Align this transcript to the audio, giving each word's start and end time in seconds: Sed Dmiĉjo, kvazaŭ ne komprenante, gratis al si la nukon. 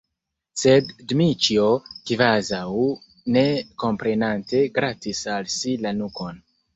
Sed 0.59 0.87
Dmiĉjo, 1.09 1.65
kvazaŭ 2.11 2.61
ne 3.35 3.43
komprenante, 3.83 4.63
gratis 4.79 5.21
al 5.35 5.51
si 5.57 5.75
la 5.85 5.93
nukon. 5.99 6.41